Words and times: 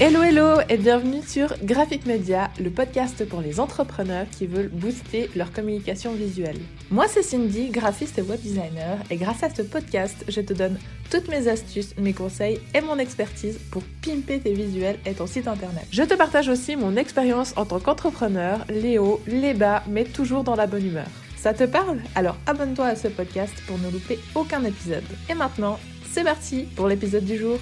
Hello 0.00 0.22
hello 0.22 0.60
et 0.68 0.76
bienvenue 0.76 1.22
sur 1.26 1.52
Graphic 1.64 2.06
Media, 2.06 2.52
le 2.60 2.70
podcast 2.70 3.28
pour 3.28 3.40
les 3.40 3.58
entrepreneurs 3.58 4.26
qui 4.30 4.46
veulent 4.46 4.68
booster 4.68 5.28
leur 5.34 5.50
communication 5.50 6.12
visuelle. 6.12 6.60
Moi 6.92 7.06
c'est 7.08 7.24
Cindy, 7.24 7.70
graphiste 7.70 8.16
et 8.16 8.22
web 8.22 8.40
designer 8.40 8.98
et 9.10 9.16
grâce 9.16 9.42
à 9.42 9.50
ce 9.50 9.62
podcast, 9.62 10.24
je 10.28 10.40
te 10.40 10.52
donne 10.52 10.78
toutes 11.10 11.26
mes 11.26 11.48
astuces, 11.48 11.96
mes 11.98 12.12
conseils 12.12 12.60
et 12.76 12.80
mon 12.80 12.96
expertise 12.96 13.58
pour 13.72 13.82
pimper 14.00 14.38
tes 14.38 14.52
visuels 14.52 15.00
et 15.04 15.14
ton 15.14 15.26
site 15.26 15.48
internet. 15.48 15.84
Je 15.90 16.04
te 16.04 16.14
partage 16.14 16.48
aussi 16.48 16.76
mon 16.76 16.94
expérience 16.94 17.52
en 17.56 17.64
tant 17.64 17.80
qu'entrepreneur, 17.80 18.64
les 18.68 18.98
hauts, 18.98 19.20
les 19.26 19.52
bas, 19.52 19.82
mais 19.88 20.04
toujours 20.04 20.44
dans 20.44 20.54
la 20.54 20.68
bonne 20.68 20.86
humeur. 20.86 21.08
Ça 21.36 21.54
te 21.54 21.64
parle? 21.64 21.98
Alors 22.14 22.36
abonne-toi 22.46 22.86
à 22.86 22.94
ce 22.94 23.08
podcast 23.08 23.54
pour 23.66 23.78
ne 23.78 23.90
louper 23.90 24.20
aucun 24.36 24.62
épisode. 24.62 25.02
Et 25.28 25.34
maintenant, 25.34 25.80
c'est 26.08 26.22
parti 26.22 26.68
pour 26.76 26.86
l'épisode 26.86 27.24
du 27.24 27.36
jour. 27.36 27.58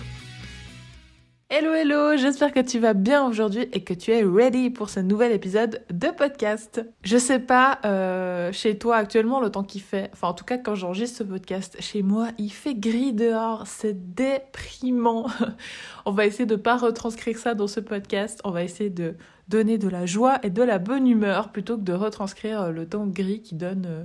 Hello 1.48 1.72
hello, 1.72 2.16
j'espère 2.16 2.52
que 2.52 2.58
tu 2.58 2.80
vas 2.80 2.92
bien 2.92 3.24
aujourd'hui 3.24 3.68
et 3.72 3.84
que 3.84 3.94
tu 3.94 4.10
es 4.10 4.24
ready 4.24 4.68
pour 4.68 4.90
ce 4.90 4.98
nouvel 4.98 5.30
épisode 5.30 5.84
de 5.92 6.08
podcast. 6.08 6.84
Je 7.04 7.16
sais 7.18 7.38
pas 7.38 7.78
euh, 7.84 8.50
chez 8.50 8.76
toi 8.76 8.96
actuellement 8.96 9.40
le 9.40 9.48
temps 9.48 9.62
qu'il 9.62 9.80
fait, 9.80 10.10
enfin 10.12 10.26
en 10.26 10.34
tout 10.34 10.44
cas 10.44 10.58
quand 10.58 10.74
j'enregistre 10.74 11.18
ce 11.18 11.22
podcast, 11.22 11.76
chez 11.78 12.02
moi 12.02 12.30
il 12.38 12.50
fait 12.50 12.74
gris 12.74 13.12
dehors, 13.12 13.64
c'est 13.68 14.12
déprimant. 14.12 15.28
on 16.04 16.10
va 16.10 16.26
essayer 16.26 16.46
de 16.46 16.56
pas 16.56 16.76
retranscrire 16.76 17.38
ça 17.38 17.54
dans 17.54 17.68
ce 17.68 17.78
podcast, 17.78 18.40
on 18.42 18.50
va 18.50 18.64
essayer 18.64 18.90
de 18.90 19.14
donner 19.46 19.78
de 19.78 19.88
la 19.88 20.04
joie 20.04 20.40
et 20.42 20.50
de 20.50 20.64
la 20.64 20.80
bonne 20.80 21.06
humeur 21.06 21.52
plutôt 21.52 21.76
que 21.76 21.84
de 21.84 21.92
retranscrire 21.92 22.72
le 22.72 22.88
temps 22.88 23.06
gris 23.06 23.40
qui 23.40 23.54
donne, 23.54 23.86
euh, 23.86 24.04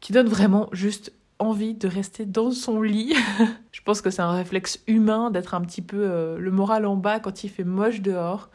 qui 0.00 0.12
donne 0.12 0.28
vraiment 0.28 0.68
juste 0.72 1.12
envie 1.38 1.74
de 1.74 1.88
rester 1.88 2.24
dans 2.24 2.50
son 2.50 2.82
lit. 2.82 3.14
je 3.72 3.80
pense 3.82 4.00
que 4.00 4.10
c'est 4.10 4.22
un 4.22 4.32
réflexe 4.32 4.82
humain 4.86 5.30
d'être 5.30 5.54
un 5.54 5.60
petit 5.60 5.82
peu 5.82 5.98
euh, 6.00 6.38
le 6.38 6.50
moral 6.50 6.86
en 6.86 6.96
bas 6.96 7.20
quand 7.20 7.44
il 7.44 7.50
fait 7.50 7.64
moche 7.64 8.00
dehors, 8.00 8.50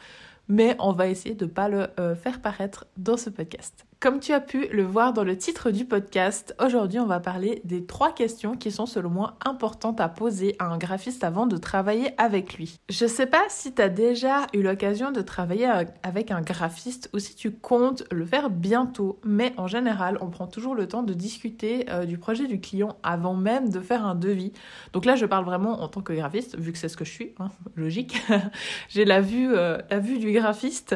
mais 0.47 0.75
on 0.79 0.93
va 0.93 1.07
essayer 1.07 1.35
de 1.35 1.45
ne 1.45 1.49
pas 1.49 1.69
le 1.69 1.87
euh, 1.99 2.15
faire 2.15 2.41
paraître 2.41 2.85
dans 2.97 3.17
ce 3.17 3.29
podcast. 3.29 3.85
Comme 4.01 4.19
tu 4.19 4.33
as 4.33 4.39
pu 4.39 4.65
le 4.71 4.81
voir 4.81 5.13
dans 5.13 5.23
le 5.23 5.37
titre 5.37 5.69
du 5.69 5.85
podcast, 5.85 6.55
aujourd'hui 6.59 6.97
on 6.99 7.05
va 7.05 7.19
parler 7.19 7.61
des 7.65 7.85
trois 7.85 8.11
questions 8.11 8.57
qui 8.57 8.71
sont 8.71 8.87
selon 8.87 9.11
moi 9.11 9.37
importantes 9.45 10.01
à 10.01 10.09
poser 10.09 10.55
à 10.57 10.65
un 10.65 10.79
graphiste 10.79 11.23
avant 11.23 11.45
de 11.45 11.55
travailler 11.55 12.19
avec 12.19 12.55
lui. 12.55 12.79
Je 12.89 13.05
sais 13.05 13.27
pas 13.27 13.43
si 13.49 13.75
tu 13.75 13.79
as 13.79 13.89
déjà 13.89 14.47
eu 14.55 14.63
l'occasion 14.63 15.11
de 15.11 15.21
travailler 15.21 15.71
avec 16.01 16.31
un 16.31 16.41
graphiste 16.41 17.11
ou 17.13 17.19
si 17.19 17.35
tu 17.35 17.51
comptes 17.51 18.03
le 18.09 18.25
faire 18.25 18.49
bientôt, 18.49 19.19
mais 19.23 19.53
en 19.57 19.67
général 19.67 20.17
on 20.19 20.31
prend 20.31 20.47
toujours 20.47 20.73
le 20.73 20.87
temps 20.87 21.03
de 21.03 21.13
discuter 21.13 21.85
euh, 21.91 22.05
du 22.05 22.17
projet 22.17 22.47
du 22.47 22.59
client 22.59 22.97
avant 23.03 23.35
même 23.35 23.69
de 23.69 23.81
faire 23.81 24.03
un 24.03 24.15
devis. 24.15 24.51
Donc 24.93 25.05
là 25.05 25.15
je 25.15 25.27
parle 25.27 25.45
vraiment 25.45 25.79
en 25.83 25.87
tant 25.87 26.01
que 26.01 26.13
graphiste, 26.13 26.57
vu 26.57 26.71
que 26.71 26.79
c'est 26.79 26.89
ce 26.89 26.97
que 26.97 27.05
je 27.05 27.11
suis, 27.11 27.35
hein, 27.37 27.49
logique. 27.75 28.19
J'ai 28.89 29.05
la 29.05 29.21
vue, 29.21 29.53
euh, 29.53 29.77
la 29.91 29.99
vue 29.99 30.17
du 30.17 30.31
graphiste. 30.31 30.95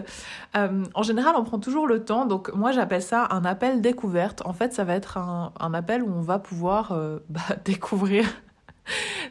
Euh, 0.57 0.83
en 0.95 1.03
général 1.03 1.35
on 1.37 1.43
prend 1.43 1.59
toujours 1.59 1.85
le 1.85 2.03
temps, 2.03 2.25
donc 2.25 2.51
moi 2.55 2.71
j'appelle 2.71 2.94
ça 3.01 3.27
un 3.31 3.45
appel 3.45 3.81
découverte. 3.81 4.41
En 4.45 4.53
fait, 4.53 4.73
ça 4.73 4.83
va 4.83 4.95
être 4.95 5.17
un, 5.17 5.73
appel 5.73 6.03
où 6.03 6.11
on 6.13 6.21
va 6.21 6.39
pouvoir 6.39 6.91
euh, 6.91 7.19
bah, 7.29 7.41
découvrir. 7.63 8.25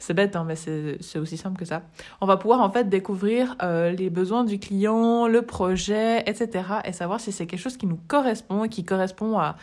c'est 0.00 0.14
bête, 0.14 0.36
hein, 0.36 0.44
mais 0.46 0.56
c'est 0.56 1.18
aussi 1.18 1.36
simple 1.36 1.58
que 1.58 1.64
ça. 1.64 1.82
On 2.20 2.26
va 2.26 2.36
pouvoir 2.36 2.60
en 2.60 2.70
fait 2.70 2.88
découvrir 2.88 3.56
euh, 3.62 3.90
les 3.90 4.10
besoins 4.10 4.44
du 4.44 4.58
client, 4.58 5.26
le 5.26 5.42
projet, 5.42 6.20
etc. 6.28 6.64
et 6.84 6.92
savoir 6.92 7.20
si 7.20 7.32
c'est 7.32 7.46
quelque 7.46 7.60
chose 7.60 7.76
qui 7.76 7.86
nous 7.86 8.00
correspond, 8.08 8.68
qui 8.68 8.84
correspond 8.84 9.38
à, 9.38 9.56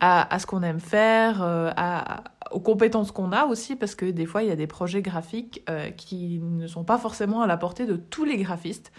à, 0.00 0.38
ce 0.38 0.46
qu'on 0.46 0.62
aime 0.62 0.80
faire, 0.80 1.42
euh, 1.42 1.70
à, 1.76 2.24
aux 2.50 2.60
compétences 2.60 3.12
qu'on 3.12 3.32
a 3.32 3.44
aussi, 3.46 3.76
parce 3.76 3.94
que 3.94 4.06
des 4.06 4.26
fois, 4.26 4.42
il 4.42 4.48
y 4.48 4.52
a 4.52 4.56
des 4.56 4.66
projets 4.66 5.02
graphiques 5.02 5.64
qui 5.96 6.40
ne 6.40 6.66
sont 6.66 6.84
pas 6.84 6.98
forcément 6.98 7.42
à 7.42 7.46
la 7.46 7.56
portée 7.56 7.86
de 7.86 7.96
tous 7.96 8.24
les 8.24 8.36
graphistes. 8.36 8.92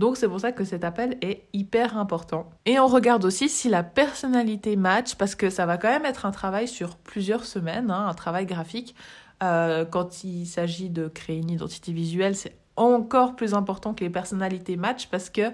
Donc 0.00 0.16
c'est 0.16 0.28
pour 0.28 0.40
ça 0.40 0.50
que 0.50 0.64
cet 0.64 0.82
appel 0.82 1.18
est 1.20 1.42
hyper 1.52 1.98
important. 1.98 2.48
Et 2.64 2.78
on 2.78 2.86
regarde 2.86 3.22
aussi 3.26 3.50
si 3.50 3.68
la 3.68 3.82
personnalité 3.82 4.74
match, 4.74 5.14
parce 5.16 5.34
que 5.34 5.50
ça 5.50 5.66
va 5.66 5.76
quand 5.76 5.90
même 5.90 6.06
être 6.06 6.24
un 6.24 6.30
travail 6.30 6.66
sur 6.66 6.96
plusieurs 6.96 7.44
semaines, 7.44 7.90
hein, 7.90 8.06
un 8.08 8.14
travail 8.14 8.46
graphique. 8.46 8.94
Euh, 9.42 9.84
quand 9.84 10.24
il 10.24 10.46
s'agit 10.46 10.88
de 10.88 11.08
créer 11.08 11.36
une 11.36 11.50
identité 11.50 11.92
visuelle, 11.92 12.34
c'est 12.34 12.56
encore 12.76 13.36
plus 13.36 13.52
important 13.52 13.92
que 13.92 14.02
les 14.02 14.08
personnalités 14.08 14.76
match, 14.76 15.08
parce 15.08 15.28
que 15.28 15.52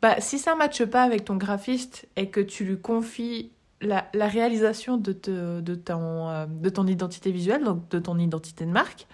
bah, 0.00 0.16
si 0.18 0.38
ça 0.38 0.54
ne 0.54 0.58
matche 0.60 0.84
pas 0.86 1.02
avec 1.02 1.26
ton 1.26 1.36
graphiste 1.36 2.08
et 2.16 2.30
que 2.30 2.40
tu 2.40 2.64
lui 2.64 2.80
confies 2.80 3.50
la, 3.80 4.28
réalisation 4.28 4.96
de, 4.96 5.12
de, 5.12 5.74
ton, 5.74 6.28
euh, 6.28 6.46
de 6.46 6.68
ton 6.68 6.86
identité 6.86 7.32
visuelle, 7.32 7.64
donc 7.64 7.88
de 7.90 7.98
ton 7.98 8.18
identité 8.18 8.64
de 8.64 8.70
marque, 8.70 9.06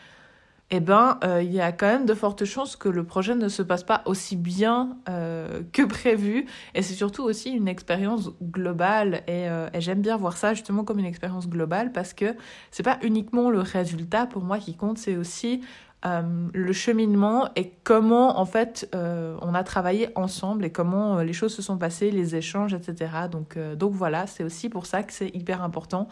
eh 0.72 0.78
ben, 0.78 1.19
euh, 1.25 1.43
il 1.43 1.53
y 1.53 1.60
a 1.60 1.72
quand 1.72 1.88
même 1.88 2.06
de 2.06 2.15
fortes 2.15 2.44
chances 2.44 2.76
que 2.76 2.88
le 2.88 3.03
projet 3.03 3.34
ne 3.34 3.48
se 3.48 3.62
passe 3.62 3.82
pas 3.82 4.03
aussi 4.06 4.37
bien 4.37 4.97
euh, 5.09 5.62
que 5.72 5.82
prévu. 5.82 6.47
Et 6.75 6.82
c'est 6.82 6.94
surtout 6.94 7.25
aussi 7.25 7.50
une 7.50 7.66
expérience 7.66 8.31
globale. 8.41 9.22
Euh, 9.28 9.69
et, 9.75 9.81
j'aime 9.81 10.00
bien 10.00 10.16
voir 10.16 10.37
ça 10.37 10.54
justement 10.54 10.84
comme 10.84 11.00
une 11.00 11.06
expérience 11.06 11.48
globale 11.48 11.91
parce 11.91 12.15
que 12.15 12.37
c'est 12.71 12.84
pas 12.84 12.98
uniquement 13.03 13.50
le 13.50 13.60
résultat 13.60 14.27
pour 14.27 14.44
moi 14.44 14.59
qui 14.59 14.77
compte, 14.77 14.98
c'est 14.98 15.16
aussi 15.16 15.60
le 16.02 16.72
cheminement 16.72 17.48
et 17.56 17.72
comment 17.84 18.38
en 18.38 18.46
fait 18.46 18.88
on 18.94 19.54
a 19.54 19.64
travaillé 19.64 20.08
ensemble 20.14 20.64
et 20.64 20.70
comment 20.70 21.18
les 21.20 21.32
choses 21.32 21.54
se 21.54 21.62
sont 21.62 21.76
passées, 21.76 22.10
les 22.10 22.36
échanges, 22.36 22.74
etc. 22.74 23.10
Donc, 23.30 23.58
donc 23.76 23.92
voilà, 23.92 24.26
c'est 24.26 24.44
aussi 24.44 24.68
pour 24.68 24.86
ça 24.86 25.02
que 25.02 25.12
c'est 25.12 25.28
hyper 25.34 25.62
important 25.62 26.08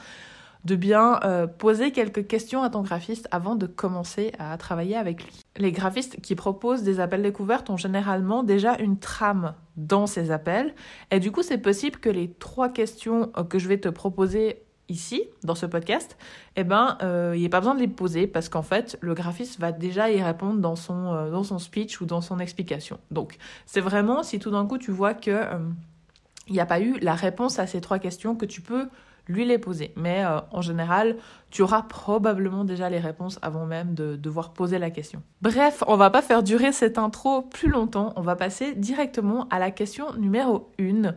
de 0.65 0.77
bien 0.77 1.21
euh, 1.25 1.47
poser 1.47 1.93
quelques 1.93 2.27
questions 2.27 2.63
à 2.63 2.71
ton 2.71 2.83
graphiste 2.83 3.29
avant 3.31 3.55
de 3.55 3.67
commencer 3.67 4.33
à 4.39 4.57
travailler 4.59 4.97
avec 4.97 5.25
lui. 5.25 5.41
Les 5.57 5.73
graphistes 5.73 6.21
qui 6.21 6.35
proposent 6.35 6.83
des 6.83 7.01
appels 7.01 7.23
découvertes 7.23 7.71
ont 7.71 7.77
généralement 7.77 8.43
déjà 8.43 8.77
une 8.79 8.99
trame 8.99 9.55
dans 9.77 10.07
ces 10.07 10.31
appels 10.31 10.75
et 11.11 11.21
du 11.21 11.31
coup 11.31 11.43
c'est 11.43 11.59
possible 11.59 11.99
que 11.99 12.09
les 12.09 12.33
trois 12.33 12.69
questions 12.69 13.31
euh, 13.37 13.45
que 13.45 13.59
je 13.59 13.69
vais 13.69 13.79
te 13.79 13.89
proposer 13.89 14.63
ici, 14.89 15.25
dans 15.45 15.55
ce 15.55 15.67
podcast, 15.67 16.17
eh 16.57 16.65
ben, 16.65 16.99
euh, 17.03 17.33
il 17.35 17.41
n'y 17.41 17.47
a 17.47 17.51
pas 17.51 17.61
besoin 17.61 17.75
de 17.75 17.81
les 17.81 17.89
poser 17.89 18.27
parce 18.27 18.49
qu'en 18.49 18.63
fait, 18.63 18.99
le 19.01 19.15
graphiste 19.15 19.61
va 19.61 19.73
déjà 19.73 20.11
y 20.11 20.23
répondre 20.23 20.61
dans 20.61 20.77
son, 20.77 21.31
dans 21.31 21.45
son 21.45 21.59
speech 21.59 22.01
ou 22.01 22.07
dans 22.07 22.21
son 22.21 22.39
explication. 22.39 22.99
Donc, 23.11 23.37
c'est 23.67 23.81
vraiment 23.81 24.23
si 24.23 24.39
tout 24.39 24.51
d'un 24.51 24.67
coup 24.67 24.79
tu 24.79 24.91
vois 24.91 25.15
que 25.15 25.47
il 26.49 26.55
n'y 26.55 26.61
a 26.61 26.67
pas 26.67 26.81
eu 26.81 26.99
la 27.01 27.15
réponse 27.15 27.59
à 27.59 27.67
ces 27.67 27.81
trois 27.81 27.99
questions 27.99 28.35
que 28.35 28.47
tu 28.47 28.61
peux 28.61 28.89
lui 29.29 29.45
les 29.45 29.59
poser. 29.59 29.93
Mais 29.97 30.25
euh, 30.25 30.41
en 30.51 30.63
général, 30.63 31.17
tu 31.51 31.63
auras 31.63 31.83
probablement 31.83 32.65
déjà 32.65 32.89
les 32.91 32.99
réponses 32.99 33.39
avant 33.43 33.67
même 33.67 33.95
de 33.95 34.17
devoir 34.17 34.53
poser 34.53 34.79
la 34.79 34.91
question. 34.91 35.23
Bref, 35.43 35.85
on 35.87 35.97
va 35.97 36.11
pas 36.11 36.23
faire 36.23 36.43
durer 36.43 36.73
cette 36.73 36.99
intro 36.99 37.43
plus 37.43 37.69
longtemps, 37.69 38.13
on 38.17 38.23
va 38.23 38.37
passer 38.37 38.75
directement 38.75 39.47
à 39.51 39.59
la 39.59 39.71
question 39.71 40.13
numéro 40.15 40.71
1. 40.81 41.15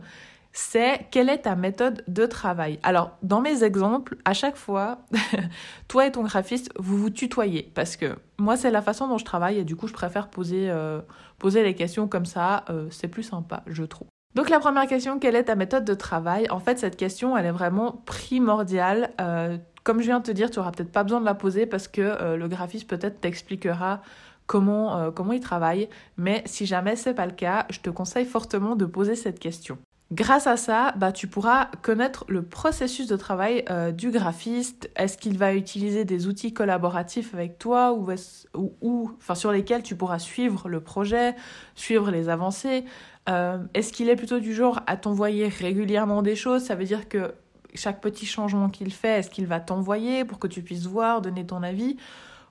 C'est 0.52 1.06
quelle 1.10 1.30
est 1.30 1.38
ta 1.38 1.56
méthode 1.56 2.04
de 2.08 2.26
travail 2.26 2.78
Alors, 2.82 3.16
dans 3.22 3.40
mes 3.40 3.64
exemples, 3.64 4.16
à 4.26 4.34
chaque 4.34 4.56
fois, 4.56 4.98
toi 5.88 6.06
et 6.06 6.12
ton 6.12 6.22
graphiste, 6.24 6.70
vous 6.78 6.98
vous 6.98 7.10
tutoyez 7.10 7.72
parce 7.74 7.96
que 7.96 8.16
moi, 8.38 8.58
c'est 8.58 8.70
la 8.70 8.82
façon 8.82 9.08
dont 9.08 9.16
je 9.16 9.24
travaille 9.24 9.58
et 9.58 9.64
du 9.64 9.76
coup, 9.76 9.88
je 9.88 9.94
préfère 9.94 10.28
poser, 10.28 10.68
euh, 10.68 11.00
les 11.42 11.74
questions 11.74 12.06
comme 12.06 12.26
ça. 12.26 12.64
Euh, 12.68 12.86
c'est 12.90 13.08
plus 13.08 13.22
sympa, 13.22 13.62
je 13.66 13.82
trouve. 13.82 14.08
Donc 14.34 14.50
la 14.50 14.60
première 14.60 14.86
question, 14.86 15.18
quelle 15.18 15.36
est 15.36 15.44
ta 15.44 15.54
méthode 15.54 15.84
de 15.84 15.94
travail? 15.94 16.46
En 16.50 16.60
fait, 16.60 16.78
cette 16.78 16.96
question, 16.96 17.36
elle 17.36 17.46
est 17.46 17.50
vraiment 17.50 18.02
primordiale. 18.04 19.10
Euh, 19.20 19.56
comme 19.84 20.00
je 20.00 20.06
viens 20.06 20.20
de 20.20 20.24
te 20.24 20.30
dire, 20.32 20.50
tu 20.50 20.58
auras 20.58 20.70
peut-être 20.70 20.92
pas 20.92 21.02
besoin 21.02 21.20
de 21.20 21.24
la 21.24 21.34
poser 21.34 21.64
parce 21.64 21.88
que 21.88 22.36
le 22.36 22.46
graphiste 22.46 22.88
peut-être 22.88 23.20
t'expliquera 23.20 24.00
comment, 24.46 25.10
comment 25.10 25.32
il 25.32 25.40
travaille. 25.40 25.88
Mais 26.16 26.42
si 26.46 26.66
jamais 26.66 26.94
c'est 26.94 27.14
pas 27.14 27.26
le 27.26 27.32
cas, 27.32 27.66
je 27.68 27.80
te 27.80 27.90
conseille 27.90 28.24
fortement 28.24 28.76
de 28.76 28.84
poser 28.84 29.16
cette 29.16 29.40
question. 29.40 29.78
Grâce 30.12 30.46
à 30.46 30.58
ça, 30.58 30.92
bah, 30.98 31.10
tu 31.10 31.26
pourras 31.26 31.70
connaître 31.80 32.26
le 32.28 32.42
processus 32.42 33.06
de 33.06 33.16
travail 33.16 33.64
du 33.96 34.10
graphiste. 34.10 34.90
Est-ce 34.94 35.16
qu'il 35.16 35.38
va 35.38 35.54
utiliser 35.54 36.04
des 36.04 36.26
outils 36.26 36.52
collaboratifs 36.52 37.32
avec 37.32 37.58
toi 37.58 37.94
ou, 37.94 39.10
sur 39.34 39.52
lesquels 39.52 39.82
tu 39.82 39.96
pourras 39.96 40.18
suivre 40.18 40.68
le 40.68 40.80
projet, 40.80 41.34
suivre 41.74 42.10
les 42.10 42.28
avancées? 42.28 42.84
Euh, 43.28 43.58
est-ce 43.74 43.92
qu'il 43.92 44.08
est 44.08 44.16
plutôt 44.16 44.40
du 44.40 44.54
genre 44.54 44.80
à 44.86 44.96
t'envoyer 44.96 45.48
régulièrement 45.48 46.22
des 46.22 46.36
choses? 46.36 46.64
Ça 46.64 46.74
veut 46.74 46.84
dire 46.84 47.08
que 47.08 47.34
chaque 47.74 48.00
petit 48.00 48.26
changement 48.26 48.68
qu'il 48.68 48.92
fait, 48.92 49.20
est-ce 49.20 49.30
qu'il 49.30 49.46
va 49.46 49.60
t'envoyer 49.60 50.24
pour 50.24 50.38
que 50.38 50.46
tu 50.46 50.62
puisses 50.62 50.86
voir, 50.86 51.22
donner 51.22 51.46
ton 51.46 51.62
avis? 51.62 51.96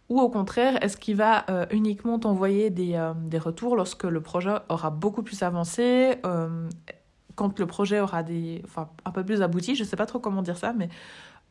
Ou 0.09 0.19
au 0.19 0.29
contraire, 0.29 0.83
est-ce 0.83 0.97
qu'il 0.97 1.15
va 1.15 1.45
euh, 1.49 1.65
uniquement 1.71 2.19
t'envoyer 2.19 2.73
euh, 2.77 3.13
des, 3.15 3.37
retours 3.37 3.75
lorsque 3.75 4.03
le 4.03 4.19
projet 4.21 4.55
aura 4.67 4.89
beaucoup 4.89 5.23
plus 5.23 5.43
avancé, 5.43 6.15
quand 7.41 7.59
le 7.59 7.65
projet 7.65 7.99
aura 7.99 8.21
des, 8.21 8.61
enfin, 8.65 8.89
un 9.03 9.09
peu 9.09 9.25
plus 9.25 9.41
abouti, 9.41 9.75
je 9.75 9.81
ne 9.81 9.87
sais 9.87 9.95
pas 9.95 10.05
trop 10.05 10.19
comment 10.19 10.43
dire 10.43 10.57
ça, 10.57 10.73
mais 10.73 10.89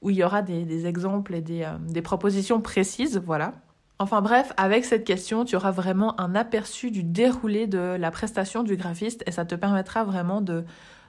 où 0.03 0.11
il 0.11 0.17
y 0.17 0.23
aura 0.23 0.41
des, 0.41 0.87
exemples 0.87 1.35
et 1.35 1.41
des, 1.41 1.69
des 1.89 2.01
propositions 2.01 2.61
précises, 2.61 3.21
voilà. 3.27 3.55
Enfin 3.99 4.21
bref, 4.23 4.53
avec 4.57 4.85
cette 4.85 5.05
question, 5.05 5.45
tu 5.45 5.57
auras 5.57 5.73
vraiment 5.73 6.19
un 6.21 6.37
aperçu 6.37 6.93
du 6.93 7.03
déroulé 7.03 7.67
de 7.67 7.97
la 7.99 8.13
prestation 8.13 8.63
du 8.63 8.77
graphiste 8.77 9.25
et 9.27 9.33
ça 9.33 9.45
te 9.45 9.57
permettra 9.57 10.05
vraiment 10.05 10.41
de, 10.41 10.65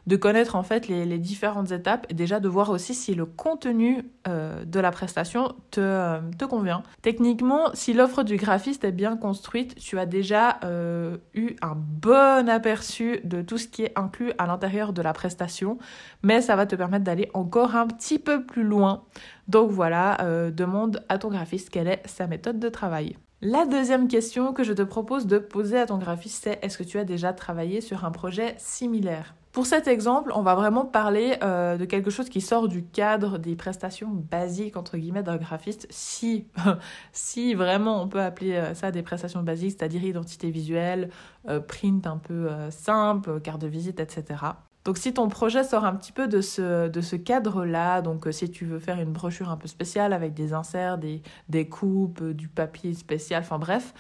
de 0.07 0.15
connaître 0.15 0.55
en 0.55 0.63
fait 0.63 0.87
les, 0.87 1.17
différentes 1.17 1.71
étapes 1.71 2.05
et 2.09 2.13
déjà 2.13 2.39
de 2.39 2.47
voir 2.47 2.69
aussi 2.69 2.93
si 2.93 3.13
le 3.13 3.25
contenu 3.25 4.03
euh, 4.27 4.65
de 4.65 4.79
la 4.79 4.91
prestation 4.91 5.53
te, 5.69 5.79
euh, 5.79 6.19
te 6.37 6.45
convient. 6.45 6.83
Techniquement, 7.01 7.69
si 7.73 7.93
l'offre 7.93 8.23
du 8.23 8.37
graphiste 8.37 8.83
est 8.83 8.91
bien 8.91 9.17
construite, 9.17 9.75
tu 9.75 9.99
as 9.99 10.05
déjà 10.05 10.59
euh, 10.63 11.17
eu 11.33 11.55
un 11.61 11.75
bon 11.75 12.49
aperçu 12.49 13.19
de 13.23 13.41
tout 13.41 13.57
ce 13.57 13.67
qui 13.67 13.83
est 13.83 13.97
inclus 13.97 14.31
à 14.37 14.47
l'intérieur 14.47 14.93
de 14.93 15.01
la 15.01 15.13
prestation, 15.13 15.77
mais 16.23 16.41
ça 16.41 16.55
va 16.55 16.65
te 16.65 16.75
permettre 16.75 17.03
d'aller 17.03 17.29
encore 17.33 17.75
un 17.75 17.87
petit 17.87 18.19
peu 18.19 18.45
plus 18.45 18.63
loin. 18.63 19.03
Donc 19.47 19.69
voilà, 19.71 20.17
demande 20.51 21.03
à 21.09 21.17
ton 21.17 21.29
graphiste 21.29 21.69
quelle 21.69 21.87
est 21.87 22.01
sa 22.05 22.25
méthode 22.25 22.59
de 22.59 22.69
travail. 22.69 23.17
La 23.41 23.65
deuxième 23.65 24.07
question 24.07 24.53
que 24.53 24.63
je 24.63 24.71
te 24.71 24.83
propose 24.83 25.25
de 25.25 25.39
poser 25.39 25.79
à 25.79 25.87
ton 25.87 25.97
graphiste, 25.97 26.43
c'est 26.43 26.59
est-ce 26.63 26.77
que 26.77 26.83
tu 26.83 26.99
as 26.99 27.03
déjà 27.03 27.33
travaillé 27.33 27.81
sur 27.81 28.05
un 28.05 28.11
projet 28.11 28.53
similaire? 28.59 29.33
Pour 29.51 29.65
cet 29.65 29.87
exemple, 29.87 30.31
on 30.33 30.43
va 30.43 30.55
vraiment 30.55 30.85
parler 30.85 31.35
euh, 31.43 31.75
de 31.75 31.83
quelque 31.83 32.09
chose 32.09 32.29
qui 32.29 32.39
sort 32.39 32.69
du 32.69 32.85
cadre 32.85 33.37
des 33.37 33.55
prestations 33.55 34.09
basiques 34.09 34.77
entre 34.77 34.97
guillemets 34.97 35.23
d'un 35.23 35.35
graphiste, 35.35 35.87
si 35.89 36.45
vraiment 37.53 38.01
on 38.01 38.07
peut 38.07 38.21
appeler 38.21 38.53
euh, 38.53 38.73
ça 38.73 38.91
des 38.91 39.01
prestations 39.01 39.43
basiques, 39.43 39.75
c'est-à-dire 39.77 40.05
identité 40.05 40.51
visuelle, 40.51 41.09
euh, 41.49 41.59
print 41.59 42.07
un 42.07 42.17
peu 42.17 42.49
simple, 42.69 43.41
carte 43.41 43.61
de 43.61 43.67
visite, 43.67 43.99
etc. 43.99 44.39
Donc 44.85 44.97
si 44.97 45.13
ton 45.13 45.27
projet 45.27 45.65
sort 45.65 45.83
un 45.83 45.95
petit 45.95 46.13
peu 46.13 46.27
de 46.27 46.39
ce, 46.39 46.87
de 46.87 47.01
ce 47.01 47.17
cadre-là, 47.17 48.01
donc 48.01 48.27
si 48.31 48.49
tu 48.49 48.65
veux 48.65 48.79
faire 48.79 49.01
une 49.01 49.11
brochure 49.11 49.49
un 49.49 49.57
peu 49.57 49.67
spéciale 49.67 50.13
avec 50.13 50.33
des 50.33 50.53
inserts, 50.53 50.97
des, 50.97 51.21
des 51.49 51.67
coupes, 51.67 52.23
du 52.23 52.47
papier 52.47 52.93
spécial, 52.93 53.43
enfin 53.43 53.59
bref, 53.59 53.93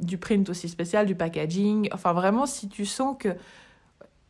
du 0.00 0.18
print 0.18 0.48
aussi 0.48 0.68
spécial, 0.68 1.04
du 1.04 1.16
packaging, 1.16 1.88
enfin 1.92 2.12
vraiment 2.12 2.46
si 2.46 2.68
tu 2.68 2.86
sens 2.86 3.16
que 3.18 3.36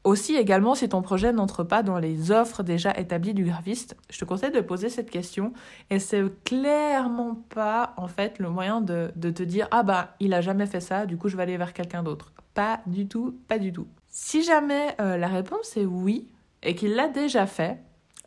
aussi 0.08 0.36
également, 0.36 0.74
si 0.74 0.88
ton 0.88 1.02
projet 1.02 1.32
n'entre 1.32 1.64
pas 1.64 1.82
dans 1.82 1.98
les 1.98 2.30
offres 2.30 2.62
déjà 2.62 2.96
établies 2.98 3.34
du 3.34 3.44
graphiste, 3.44 3.94
je 4.08 4.18
te 4.18 4.24
conseille 4.24 4.50
de 4.50 4.60
poser 4.60 4.88
cette 4.88 5.10
question 5.10 5.52
et 5.90 5.98
c'est 5.98 6.24
clairement 6.44 7.36
pas 7.50 7.92
en 7.98 8.08
fait 8.08 8.38
le 8.38 8.48
moyen 8.48 8.80
de, 8.80 9.10
te 9.18 9.42
dire 9.42 9.68
ah 9.70 9.82
bah 9.82 10.14
il 10.18 10.32
a 10.32 10.40
jamais 10.40 10.64
fait 10.64 10.80
ça, 10.80 11.04
du 11.04 11.18
coup 11.18 11.28
je 11.28 11.36
vais 11.36 11.42
aller 11.42 11.58
vers 11.58 11.74
quelqu'un 11.74 12.02
d'autre. 12.02 12.32
Pas 12.54 12.80
du 12.86 13.06
tout, 13.06 13.38
pas 13.48 13.58
du 13.58 13.70
tout. 13.70 13.86
Si 14.08 14.42
jamais 14.42 14.96
euh, 15.00 15.18
la 15.18 15.28
réponse 15.28 15.76
est 15.76 15.84
oui 15.84 16.26
et 16.62 16.74
qu'il 16.74 16.94
l'a 16.94 17.08
déjà 17.08 17.46
fait, 17.46 17.78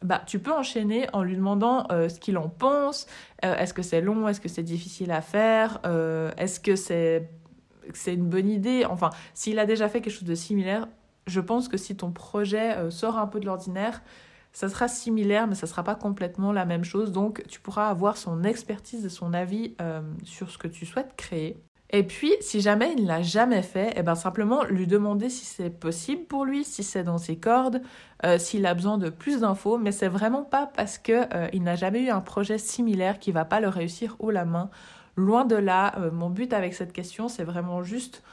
bah, 0.04 0.22
tu 0.26 0.40
peux 0.40 0.54
enchaîner 0.54 1.08
en 1.14 1.24
lui 1.24 1.36
demandant 1.36 1.88
euh, 1.92 2.10
ce 2.10 2.20
qu'il 2.20 2.38
en 2.38 2.48
pense. 2.48 3.08
Euh, 3.44 3.56
est-ce 3.58 3.74
que 3.74 3.82
c'est 3.82 4.02
long? 4.02 4.28
Est-ce 4.28 4.40
que 4.40 4.50
c'est 4.50 4.64
difficile 4.64 5.12
à 5.12 5.22
faire? 5.22 5.82
Est-ce 6.38 6.60
que 6.60 6.76
c'est 6.76 7.30
c'est 7.94 8.14
une 8.14 8.28
bonne 8.28 8.50
idée? 8.50 8.86
Enfin, 8.86 9.10
s'il 9.34 9.58
a 9.58 9.66
déjà 9.66 9.90
fait 9.90 10.02
quelque 10.02 10.14
chose 10.14 10.24
de 10.24 10.36
similaire, 10.36 10.88
je 11.28 11.40
pense 11.40 11.68
que 11.68 11.78
si 11.78 11.96
ton 11.96 12.12
projet 12.12 12.76
euh, 12.78 12.90
sort 12.90 13.18
un 13.18 13.28
peu 13.28 13.40
de 13.40 13.46
l'ordinaire, 13.46 14.02
ça 14.54 14.68
sera 14.68 14.88
similaire, 14.88 15.48
mais 15.48 15.56
ça 15.56 15.66
ne 15.66 15.70
sera 15.70 15.84
pas 15.84 15.96
complètement 15.96 16.52
la 16.52 16.66
même 16.66 16.84
chose. 16.84 17.12
Donc, 17.12 17.44
tu 17.48 17.62
pourras 17.62 17.88
avoir 17.88 18.18
son 18.18 18.44
expertise 18.44 19.06
et 19.06 19.10
son 19.10 19.34
avis 19.34 19.76
euh, 19.82 20.02
sur 20.24 20.50
ce 20.50 20.58
que 20.58 20.68
tu 20.68 20.86
souhaites 20.86 21.16
créer. 21.16 21.58
Et 21.94 22.04
puis, 22.04 22.32
si 22.40 22.62
jamais 22.62 22.94
il 22.96 23.04
ne 23.04 23.08
l'a 23.08 23.22
jamais 23.22 23.62
fait, 23.62 23.94
eh 23.98 24.02
ben 24.02 24.16
simplement 24.16 24.64
lui 24.64 24.88
demander 24.88 25.30
si 25.30 25.44
c'est 25.44 25.70
possible 25.70 26.24
pour 26.24 26.46
lui, 26.46 26.64
si 26.64 26.84
c'est 26.84 27.04
dans 27.04 27.18
ses 27.18 27.38
cordes, 27.38 27.82
euh, 28.26 28.38
s'il 28.38 28.66
a 28.66 28.74
besoin 28.74 28.98
de 28.98 29.10
plus 29.10 29.42
d'infos. 29.42 29.78
Mais 29.78 29.92
c'est 29.92 30.08
vraiment 30.08 30.44
pas 30.44 30.68
parce 30.68 30.98
que 30.98 31.28
il 31.54 31.64
n'a 31.64 31.76
jamais 31.76 32.04
eu 32.04 32.10
un 32.10 32.22
projet 32.22 32.58
similaire 32.58 33.20
qu'il 33.20 33.34
va 33.34 33.44
pas 33.44 33.60
le 33.60 33.68
réussir 33.68 34.16
haut 34.20 34.32
la 34.32 34.46
main. 34.46 34.70
Loin 35.18 35.44
de 35.44 35.56
là. 35.58 35.94
mon 36.14 36.30
but 36.30 36.54
avec 36.54 36.74
cette 36.74 36.94
question, 36.94 37.28
c'est 37.28 37.44
vraiment 37.44 37.84
juste 37.84 38.24
euh, 38.24 38.28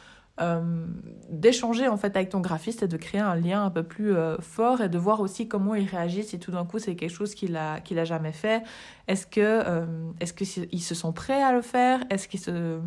d'échanger 1.28 1.88
en 1.88 1.96
fait 1.96 2.16
avec 2.16 2.30
ton 2.30 2.40
graphiste 2.40 2.82
et 2.82 2.88
de 2.88 2.96
créer 2.96 3.20
un 3.20 3.34
lien 3.34 3.64
un 3.64 3.70
peu 3.70 3.82
plus 3.82 4.14
euh, 4.14 4.36
fort 4.38 4.80
et 4.80 4.88
de 4.88 4.98
voir 4.98 5.20
aussi 5.20 5.48
comment 5.48 5.74
il 5.74 5.86
réagit 5.86 6.22
si 6.24 6.38
tout 6.38 6.50
d'un 6.52 6.64
coup 6.64 6.78
c'est 6.78 6.96
quelque 6.96 7.10
chose 7.10 7.34
qu'il 7.34 7.56
a 7.56 7.80
qu'il 7.80 7.98
a 7.98 8.04
jamais 8.04 8.32
fait. 8.32 8.62
Est-ce 9.08 9.26
que 9.26 9.40
euh, 9.40 9.86
est-ce 10.20 10.32
se 10.78 10.94
sent 10.94 11.12
prêts 11.14 11.42
à 11.42 11.52
le 11.52 11.60
faire? 11.60 12.00
Est-ce 12.10 12.28
qu'il 12.28 12.40
se 12.40 12.80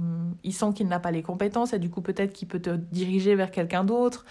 qu'il 0.74 0.88
n'a 0.88 1.00
pas 1.00 1.12
les 1.12 1.24
compétences 1.24 1.74
et 1.74 1.80
du 1.80 1.90
coup 1.90 2.02
peut-être 2.02 2.34
qu'il 2.34 2.48
peut 2.48 2.60
te 2.60 2.72
diriger 2.72 3.36
vers 3.36 3.52
quelqu'un 3.52 3.84
d'autre? 3.84 4.26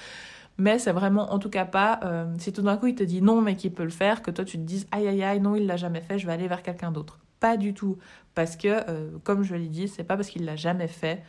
Mais 0.59 0.79
c'est 0.79 0.93
vraiment 0.93 1.33
en 1.33 1.39
tout 1.39 1.51
cas 1.51 1.65
pas 1.65 2.01
si 2.39 2.53
tout 2.53 2.63
d'un 2.63 2.77
coup 2.77 2.89
il 2.89 2.95
te 2.95 3.05
dit 3.05 3.23
non 3.23 3.41
mais 3.41 3.55
qu'il 3.55 3.73
peut 3.73 3.85
le 3.85 3.91
faire 3.91 4.23
que 4.23 4.31
toi 4.31 4.45
tu 4.45 4.59
te 4.59 4.63
dises 4.63 4.87
aïe 4.91 5.07
aïe 5.07 5.23
aïe 5.23 5.41
non 5.41 5.55
il 5.55 5.67
l'a 5.67 5.77
jamais 5.77 6.01
fait 6.01 6.19
je 6.19 6.27
vais 6.27 6.33
aller 6.33 6.49
vers 6.49 6.63
quelqu'un 6.63 6.91
d'autre. 6.91 7.19
Pas 7.39 7.57
du 7.57 7.73
tout. 7.73 7.97
Parce 8.35 8.57
que 8.57 9.19
comme 9.21 9.43
je 9.43 9.55
l'ai 9.55 9.69
dit 9.69 9.89
c'est 9.89 10.05
pas 10.05 10.17
parce 10.17 10.29
qu'il 10.29 10.45
l'a 10.45 10.57
jamais 10.57 10.89
fait 10.89 11.23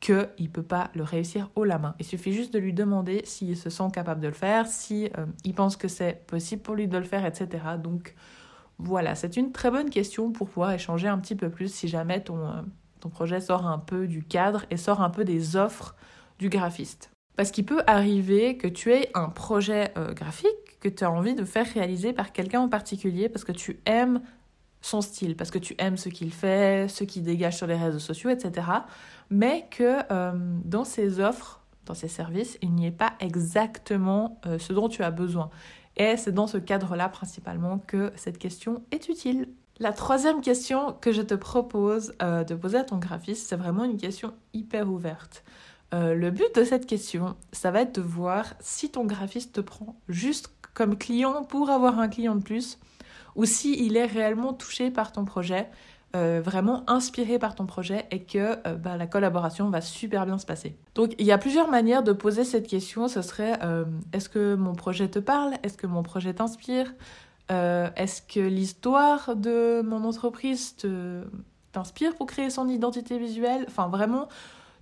qu'il 0.00 0.28
ne 0.38 0.48
peut 0.48 0.62
pas 0.62 0.90
le 0.94 1.02
réussir 1.02 1.50
haut 1.56 1.64
la 1.64 1.78
main. 1.78 1.94
Il 1.98 2.04
suffit 2.04 2.32
juste 2.32 2.52
de 2.52 2.58
lui 2.58 2.72
demander 2.72 3.22
s'il 3.24 3.56
se 3.56 3.70
sent 3.70 3.88
capable 3.92 4.20
de 4.20 4.28
le 4.28 4.34
faire, 4.34 4.66
si 4.66 5.06
euh, 5.18 5.26
il 5.44 5.54
pense 5.54 5.76
que 5.76 5.88
c'est 5.88 6.26
possible 6.26 6.62
pour 6.62 6.74
lui 6.74 6.86
de 6.86 6.98
le 6.98 7.04
faire, 7.04 7.24
etc. 7.24 7.64
Donc 7.82 8.14
voilà, 8.78 9.14
c'est 9.14 9.36
une 9.36 9.52
très 9.52 9.70
bonne 9.70 9.90
question 9.90 10.32
pour 10.32 10.48
pouvoir 10.48 10.72
échanger 10.72 11.08
un 11.08 11.18
petit 11.18 11.34
peu 11.34 11.48
plus 11.48 11.72
si 11.72 11.88
jamais 11.88 12.22
ton, 12.22 12.46
euh, 12.46 12.62
ton 13.00 13.08
projet 13.08 13.40
sort 13.40 13.66
un 13.66 13.78
peu 13.78 14.06
du 14.06 14.22
cadre 14.22 14.66
et 14.70 14.76
sort 14.76 15.00
un 15.00 15.10
peu 15.10 15.24
des 15.24 15.56
offres 15.56 15.96
du 16.38 16.48
graphiste. 16.48 17.10
Parce 17.36 17.50
qu'il 17.50 17.66
peut 17.66 17.82
arriver 17.86 18.56
que 18.56 18.66
tu 18.66 18.92
aies 18.92 19.10
un 19.14 19.28
projet 19.28 19.92
euh, 19.96 20.14
graphique 20.14 20.48
que 20.80 20.88
tu 20.88 21.04
as 21.04 21.10
envie 21.10 21.34
de 21.34 21.44
faire 21.44 21.66
réaliser 21.66 22.12
par 22.12 22.32
quelqu'un 22.32 22.60
en 22.60 22.68
particulier 22.68 23.28
parce 23.28 23.44
que 23.44 23.52
tu 23.52 23.80
aimes 23.84 24.20
son 24.86 25.00
style, 25.00 25.36
parce 25.36 25.50
que 25.50 25.58
tu 25.58 25.74
aimes 25.78 25.96
ce 25.96 26.08
qu'il 26.08 26.32
fait, 26.32 26.88
ce 26.88 27.04
qu'il 27.04 27.22
dégage 27.22 27.56
sur 27.56 27.66
les 27.66 27.76
réseaux 27.76 27.98
sociaux, 27.98 28.30
etc. 28.30 28.68
Mais 29.30 29.66
que 29.70 29.98
euh, 30.12 30.32
dans 30.64 30.84
ses 30.84 31.20
offres, 31.20 31.60
dans 31.84 31.94
ses 31.94 32.08
services, 32.08 32.56
il 32.62 32.72
n'y 32.72 32.86
ait 32.86 32.92
pas 32.92 33.14
exactement 33.20 34.40
euh, 34.46 34.58
ce 34.58 34.72
dont 34.72 34.88
tu 34.88 35.02
as 35.02 35.10
besoin. 35.10 35.50
Et 35.96 36.16
c'est 36.16 36.32
dans 36.32 36.46
ce 36.46 36.58
cadre-là 36.58 37.08
principalement 37.08 37.78
que 37.78 38.12
cette 38.16 38.38
question 38.38 38.84
est 38.92 39.08
utile. 39.08 39.48
La 39.78 39.92
troisième 39.92 40.40
question 40.40 40.96
que 41.00 41.12
je 41.12 41.22
te 41.22 41.34
propose 41.34 42.14
euh, 42.22 42.44
de 42.44 42.54
poser 42.54 42.78
à 42.78 42.84
ton 42.84 42.98
graphiste, 42.98 43.48
c'est 43.48 43.56
vraiment 43.56 43.84
une 43.84 43.96
question 43.96 44.32
hyper 44.54 44.90
ouverte. 44.90 45.44
le 45.92 46.30
but 46.30 46.54
de 46.54 46.64
cette 46.64 46.86
question, 46.86 47.36
ça 47.52 47.70
va 47.70 47.82
être 47.82 47.94
de 47.94 48.02
voir 48.02 48.54
si 48.60 48.90
ton 48.90 49.04
graphiste 49.04 49.54
te 49.54 49.60
prend 49.60 49.96
juste 50.08 50.50
comme 50.74 50.96
client 50.96 51.42
pour 51.44 51.70
avoir 51.70 51.98
un 51.98 52.08
client 52.08 52.36
de 52.36 52.42
plus 52.42 52.78
ou 53.36 53.44
si 53.44 53.84
il 53.84 53.96
est 53.96 54.06
réellement 54.06 54.52
touché 54.52 54.90
par 54.90 55.12
ton 55.12 55.24
projet, 55.24 55.68
euh, 56.16 56.40
vraiment 56.42 56.88
inspiré 56.88 57.38
par 57.38 57.54
ton 57.54 57.66
projet 57.66 58.06
et 58.10 58.22
que 58.22 58.56
euh, 58.66 58.74
bah, 58.76 58.96
la 58.96 59.06
collaboration 59.06 59.68
va 59.68 59.82
super 59.82 60.24
bien 60.24 60.38
se 60.38 60.46
passer. 60.46 60.76
Donc 60.94 61.14
il 61.18 61.26
y 61.26 61.32
a 61.32 61.36
plusieurs 61.36 61.68
manières 61.68 62.02
de 62.02 62.12
poser 62.12 62.44
cette 62.44 62.66
question. 62.66 63.06
Ce 63.08 63.20
serait 63.22 63.58
euh, 63.62 63.84
est-ce 64.12 64.30
que 64.30 64.54
mon 64.54 64.74
projet 64.74 65.08
te 65.08 65.18
parle? 65.18 65.54
Est-ce 65.62 65.76
que 65.76 65.86
mon 65.86 66.02
projet 66.02 66.32
t'inspire? 66.32 66.94
Est-ce 67.48 68.22
que 68.22 68.40
l'histoire 68.40 69.36
de 69.36 69.80
mon 69.82 70.02
entreprise 70.02 70.74
t'inspire 71.70 72.16
pour 72.16 72.26
créer 72.26 72.50
son 72.50 72.68
identité 72.68 73.18
visuelle? 73.18 73.66
Enfin 73.68 73.86
vraiment, 73.86 74.26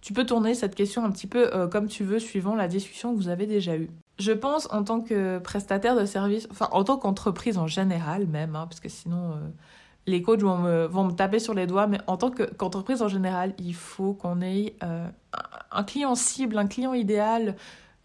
tu 0.00 0.14
peux 0.14 0.24
tourner 0.24 0.54
cette 0.54 0.74
question 0.74 1.04
un 1.04 1.10
petit 1.10 1.26
peu 1.26 1.68
comme 1.68 1.88
tu 1.88 2.04
veux 2.04 2.18
suivant 2.18 2.54
la 2.54 2.66
discussion 2.66 3.12
que 3.12 3.16
vous 3.18 3.28
avez 3.28 3.46
déjà 3.46 3.76
eue. 3.76 3.90
Je 4.18 4.32
pense 4.32 4.68
en 4.72 4.84
tant 4.84 5.00
que 5.00 5.38
prestataire 5.38 5.96
de 5.96 6.04
service, 6.04 6.46
enfin 6.50 6.68
en 6.70 6.84
tant 6.84 6.96
qu'entreprise 6.96 7.58
en 7.58 7.66
général 7.66 8.26
même, 8.26 8.54
hein, 8.54 8.66
parce 8.68 8.78
que 8.78 8.88
sinon 8.88 9.32
euh, 9.32 9.34
les 10.06 10.22
coachs 10.22 10.40
vont 10.40 10.58
me, 10.58 11.10
taper 11.12 11.40
sur 11.40 11.52
les 11.52 11.66
doigts, 11.66 11.88
mais 11.88 11.98
en 12.06 12.16
tant 12.16 12.30
qu'entreprise 12.30 13.02
en 13.02 13.08
général, 13.08 13.54
il 13.58 13.74
faut 13.74 14.14
qu'on 14.14 14.40
ait 14.40 14.76
euh, 14.84 15.08
un 15.72 15.82
client 15.82 16.14
cible, 16.14 16.58
un 16.58 16.68
client 16.68 16.94
idéal, 16.94 17.56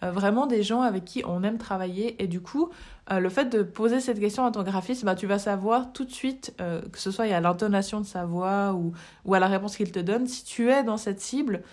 euh, 0.02 0.10
vraiment 0.10 0.48
des 0.48 0.64
gens 0.64 0.82
avec 0.82 1.06
qui 1.06 1.24
on 1.28 1.44
aime 1.44 1.60
travailler. 1.60 2.22
Et 2.24 2.28
du 2.28 2.42
coup, 2.42 2.70
le 3.12 3.30
fait 3.30 3.46
de 3.46 3.64
poser 3.64 4.00
cette 4.00 4.20
question 4.20 4.46
à 4.46 4.52
ton 4.52 4.64
graphiste, 4.64 5.04
bah, 5.04 5.16
tu 5.16 5.28
vas 5.28 5.40
savoir 5.40 5.92
tout 5.94 6.06
de 6.06 6.12
suite, 6.12 6.56
que 6.58 7.00
ce 7.00 7.10
soit 7.10 7.26
à 7.26 7.40
l'intonation 7.40 8.00
de 8.00 8.06
sa 8.06 8.24
voix 8.24 8.74
ou, 8.74 8.94
ou 9.26 9.34
à 9.34 9.40
la 9.40 9.48
réponse 9.48 9.76
qu'il 9.76 9.92
te 9.92 10.00
donne, 10.00 10.28
si 10.28 10.44
tu 10.46 10.70
es 10.70 10.84
dans 10.84 10.98
cette 10.98 11.20
cible. 11.20 11.64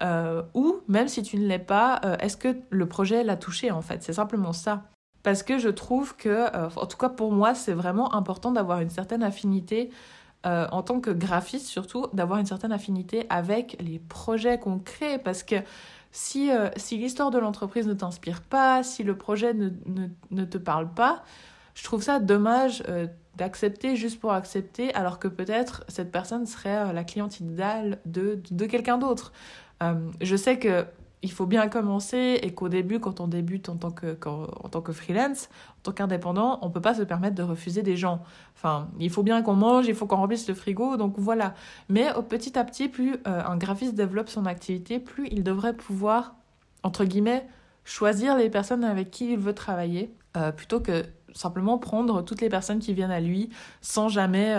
Euh, 0.00 0.42
ou 0.54 0.80
même 0.88 1.08
si 1.08 1.22
tu 1.22 1.36
ne 1.36 1.46
l'es 1.46 1.58
pas, 1.58 2.00
euh, 2.04 2.16
est-ce 2.18 2.36
que 2.36 2.56
le 2.70 2.86
projet 2.86 3.22
l'a 3.22 3.36
touché 3.36 3.70
en 3.70 3.80
fait? 3.80 4.02
C'est 4.02 4.14
simplement 4.14 4.52
ça. 4.52 4.84
Parce 5.22 5.42
que 5.42 5.58
je 5.58 5.68
trouve 5.68 6.16
que, 6.16 6.28
euh, 6.28 6.68
en 6.76 6.86
tout 6.86 6.98
cas 6.98 7.08
pour 7.08 7.32
moi, 7.32 7.54
c'est 7.54 7.72
vraiment 7.72 8.14
important 8.14 8.52
d'avoir 8.52 8.80
une 8.80 8.90
certaine 8.90 9.22
affinité, 9.22 9.90
en 10.46 10.82
tant 10.82 11.00
que 11.00 11.10
graphiste 11.10 11.68
surtout, 11.68 12.06
d'avoir 12.12 12.38
une 12.38 12.44
certaine 12.44 12.70
affinité 12.72 13.24
avec 13.30 13.78
les 13.80 13.98
projets 13.98 14.58
qu'on 14.58 14.78
crée. 14.78 15.16
Parce 15.16 15.42
que 15.42 15.54
si, 16.12 16.50
si 16.76 16.98
l'histoire 16.98 17.30
de 17.30 17.38
l'entreprise 17.38 17.86
ne 17.86 17.94
t'inspire 17.94 18.42
pas, 18.42 18.82
si 18.82 19.04
le 19.04 19.16
projet 19.16 19.54
ne, 19.54 19.70
ne, 19.86 20.08
ne, 20.32 20.44
te 20.44 20.58
parle 20.58 20.92
pas, 20.92 21.24
je 21.74 21.82
trouve 21.82 22.02
ça 22.02 22.20
dommage 22.20 22.84
d'accepter 23.36 23.96
juste 23.96 24.20
pour 24.20 24.34
accepter, 24.34 24.92
alors 24.92 25.18
que 25.18 25.28
peut-être 25.28 25.82
cette 25.88 26.12
personne 26.12 26.44
serait 26.44 26.92
la 26.92 27.04
cliente 27.04 27.40
idéale 27.40 27.98
de, 28.04 28.38
de 28.50 28.66
quelqu'un 28.66 28.98
d'autre. 28.98 29.32
Euh, 29.82 30.10
je 30.20 30.36
sais 30.36 30.58
que 30.58 30.86
il 31.22 31.32
faut 31.32 31.46
bien 31.46 31.68
commencer 31.68 32.38
et 32.42 32.52
qu'au 32.52 32.68
début, 32.68 33.00
quand 33.00 33.18
on 33.18 33.26
débute 33.26 33.70
en 33.70 33.76
tant 33.76 33.90
que, 33.90 34.18
en 34.26 34.68
tant 34.68 34.82
que 34.82 34.92
freelance, 34.92 35.48
en 35.78 35.82
tant 35.84 35.92
qu'indépendant, 35.92 36.58
on 36.60 36.68
ne 36.68 36.72
peut 36.72 36.82
pas 36.82 36.92
se 36.92 37.02
permettre 37.02 37.34
de 37.34 37.42
refuser 37.42 37.82
des 37.82 37.96
gens. 37.96 38.22
Enfin, 38.54 38.90
il 39.00 39.08
faut 39.08 39.22
bien 39.22 39.40
qu'on 39.40 39.54
mange, 39.54 39.86
il 39.86 39.94
faut 39.94 40.06
qu'on 40.06 40.16
remplisse 40.16 40.46
le 40.46 40.54
frigo, 40.54 40.98
donc 40.98 41.14
voilà. 41.16 41.54
Mais 41.88 42.08
petit 42.28 42.58
à 42.58 42.64
petit, 42.64 42.88
plus 42.88 43.14
euh, 43.26 43.42
un 43.42 43.56
graphiste 43.56 43.94
développe 43.94 44.28
son 44.28 44.44
activité, 44.44 44.98
plus 44.98 45.26
il 45.30 45.42
devrait 45.42 45.72
pouvoir, 45.72 46.34
entre 46.82 47.06
guillemets, 47.06 47.46
choisir 47.86 48.36
les 48.36 48.50
personnes 48.50 48.84
avec 48.84 49.10
qui 49.10 49.32
il 49.32 49.38
veut 49.38 49.54
travailler 49.54 50.14
plutôt 50.56 50.80
que 50.80 51.04
simplement 51.34 51.78
prendre 51.78 52.22
toutes 52.22 52.40
les 52.40 52.48
personnes 52.48 52.78
qui 52.78 52.94
viennent 52.94 53.10
à 53.10 53.20
lui 53.20 53.50
sans 53.80 54.08
jamais 54.08 54.54